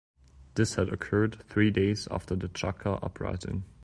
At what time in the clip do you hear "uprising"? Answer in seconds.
3.03-3.65